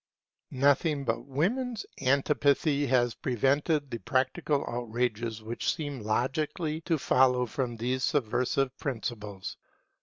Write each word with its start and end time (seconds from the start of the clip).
Nothing 0.55 1.05
but 1.05 1.25
women's 1.27 1.85
antipathy 2.01 2.87
has 2.87 3.13
prevented 3.13 3.91
the 3.91 3.99
practical 3.99 4.65
outrages 4.67 5.43
which 5.43 5.71
seem 5.75 5.99
logically 6.01 6.81
to 6.85 6.97
follow 6.97 7.45
from 7.45 7.77
these 7.77 8.03
subversive 8.03 8.75
principles. 8.79 9.57